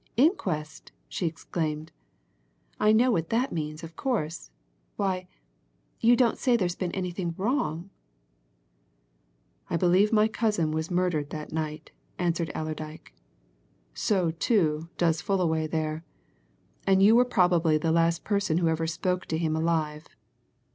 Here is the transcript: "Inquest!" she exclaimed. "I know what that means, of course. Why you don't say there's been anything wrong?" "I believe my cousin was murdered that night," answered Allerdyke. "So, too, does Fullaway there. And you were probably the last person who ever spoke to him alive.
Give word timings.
"Inquest!" 0.17 0.91
she 1.07 1.27
exclaimed. 1.27 1.91
"I 2.79 2.91
know 2.91 3.11
what 3.11 3.29
that 3.29 3.51
means, 3.53 3.83
of 3.83 3.95
course. 3.95 4.49
Why 4.95 5.27
you 5.99 6.15
don't 6.15 6.39
say 6.39 6.57
there's 6.57 6.73
been 6.75 6.91
anything 6.93 7.35
wrong?" 7.37 7.91
"I 9.69 9.77
believe 9.77 10.11
my 10.11 10.27
cousin 10.27 10.71
was 10.71 10.89
murdered 10.89 11.29
that 11.29 11.51
night," 11.51 11.91
answered 12.17 12.51
Allerdyke. 12.55 13.13
"So, 13.93 14.31
too, 14.31 14.89
does 14.97 15.21
Fullaway 15.21 15.67
there. 15.67 16.03
And 16.87 17.03
you 17.03 17.15
were 17.15 17.23
probably 17.23 17.77
the 17.77 17.91
last 17.91 18.23
person 18.23 18.57
who 18.57 18.69
ever 18.69 18.87
spoke 18.87 19.27
to 19.27 19.37
him 19.37 19.55
alive. 19.55 20.07